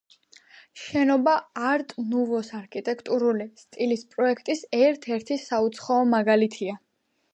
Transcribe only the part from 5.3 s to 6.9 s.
საუცხოო მაგალითია.